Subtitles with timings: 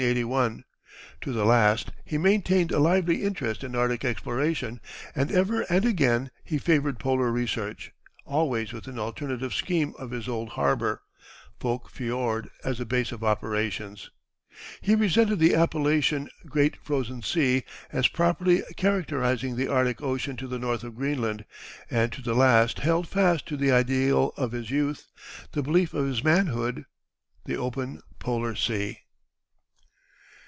[0.01, 0.63] To
[1.31, 4.81] the last he maintained a lively interest in Arctic exploration,
[5.15, 7.91] and ever and again he favored polar research,
[8.25, 11.03] always with an alternative scheme of his old harbor,
[11.59, 14.09] Foulke fiord, as the base of operations.
[14.81, 20.57] He resented the appellation "Great Frozen Sea" as properly characterizing the Arctic Ocean to the
[20.57, 21.45] north of Greenland,
[21.91, 25.11] and to the last held fast to the ideal of his youth,
[25.51, 26.85] the belief of his manhood,
[27.45, 28.97] "The Open Polar Sea."